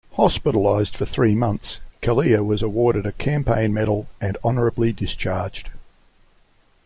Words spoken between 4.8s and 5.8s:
discharged.